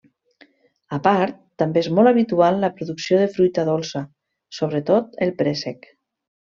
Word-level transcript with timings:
A 0.97 0.97
part, 1.07 1.35
també 1.63 1.83
és 1.85 1.91
molt 1.99 2.13
habitual 2.13 2.59
la 2.65 2.71
producció 2.79 3.21
de 3.25 3.29
fruita 3.37 3.69
dolça, 3.71 4.05
sobretot, 4.63 5.19
el 5.29 5.39
préssec. 5.43 5.93